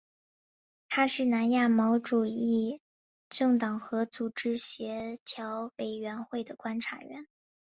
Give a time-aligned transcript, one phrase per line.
[0.89, 2.81] 它是南亚毛主义
[3.29, 7.27] 政党和组织协调委员会的观察员。